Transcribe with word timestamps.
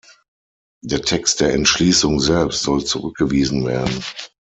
Der 0.81 1.03
Text 1.03 1.41
der 1.41 1.53
Entschließung 1.53 2.19
selbst 2.19 2.63
soll 2.63 2.83
zurückgewiesen 2.83 3.67
werden. 3.67 4.03